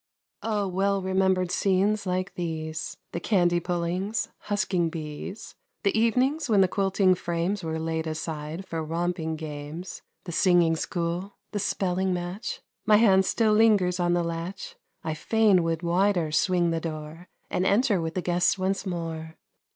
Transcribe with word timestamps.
Oh, 0.41 0.67
well 0.67 0.99
remembered 1.03 1.51
scenes 1.51 2.07
like 2.07 2.33
these: 2.33 2.97
The 3.11 3.19
candy 3.19 3.59
pullings, 3.59 4.29
husking 4.45 4.89
bees 4.89 5.53
The 5.83 5.95
evenings 5.95 6.49
when 6.49 6.61
the 6.61 6.67
quilting 6.67 7.13
frames 7.13 7.63
Were 7.63 7.77
laid 7.77 8.07
aside 8.07 8.65
for 8.65 8.83
romping 8.83 9.35
games; 9.35 10.01
The 10.23 10.31
singing 10.31 10.75
school! 10.75 11.35
The 11.51 11.59
spelling 11.59 12.15
match! 12.15 12.63
My 12.83 12.95
hand 12.97 13.25
still 13.25 13.53
lingers 13.53 13.99
on 13.99 14.13
the 14.13 14.23
latch, 14.23 14.75
I 15.03 15.13
fain 15.13 15.61
would 15.61 15.83
wider 15.83 16.31
swing 16.31 16.71
the 16.71 16.81
door 16.81 17.27
And 17.51 17.63
enter 17.63 18.01
with 18.01 18.15
the 18.15 18.23
guests 18.23 18.57
once 18.57 18.87
more. 18.87 19.37